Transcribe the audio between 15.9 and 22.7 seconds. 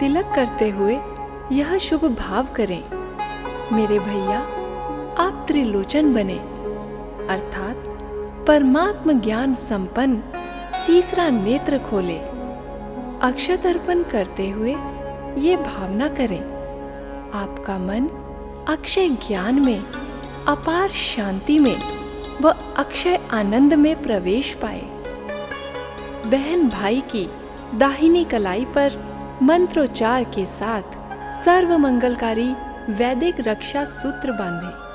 करें। आपका मन अक्षय ज्ञान में, अपार शांति में व